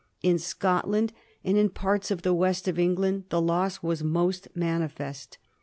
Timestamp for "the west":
2.23-2.67